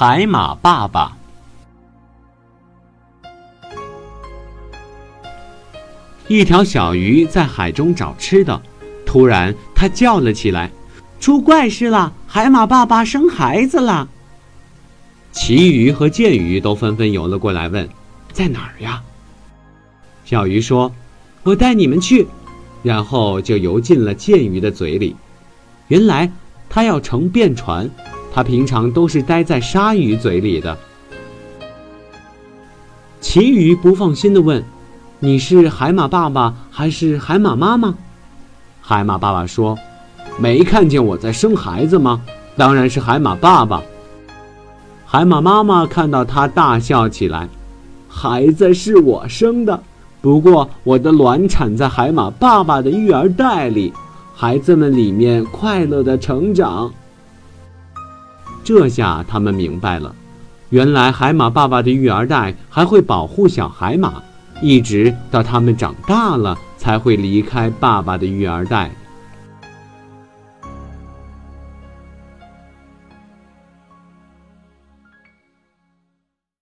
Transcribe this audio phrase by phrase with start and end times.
[0.00, 1.16] 海马爸爸。
[6.28, 8.62] 一条小鱼在海中找吃的，
[9.04, 10.70] 突然它叫了起来
[11.18, 12.12] ：“出怪事了！
[12.28, 14.08] 海马爸爸生孩子了！”
[15.34, 17.88] 旗鱼和剑鱼都纷纷游了过来，问
[18.32, 19.02] ：“在哪儿呀？”
[20.24, 20.92] 小鱼说
[21.42, 22.24] ：“我带你们去。”
[22.84, 25.16] 然后就游进了剑鱼的嘴里。
[25.88, 26.30] 原来
[26.68, 27.90] 它要乘便船，
[28.38, 30.78] 它平常都是待在鲨鱼嘴里的。
[33.20, 34.62] 旗鱼不放心地问。
[35.18, 37.92] 你是海马爸爸还是海马妈妈？
[38.80, 39.76] 海马爸爸说
[40.38, 42.22] ：“没看见我在生孩子吗？
[42.56, 43.82] 当然是海马爸爸。”
[45.04, 47.48] 海马妈妈看到他大笑起来
[48.08, 49.82] ：“孩子是我生的，
[50.20, 53.92] 不过我的卵产在海马爸爸的育儿袋里，
[54.32, 56.88] 孩子们里面快乐的成长。”
[58.68, 60.14] 这下他们明白了，
[60.68, 64.22] 原来海马爸爸的育儿袋还会保护小海马。
[64.60, 68.90] 一直到他们长大了，才会离开爸爸的育儿袋。